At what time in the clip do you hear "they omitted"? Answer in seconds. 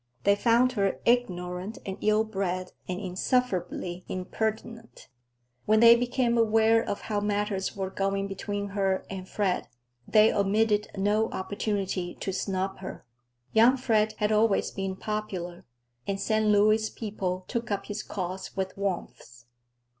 10.07-10.87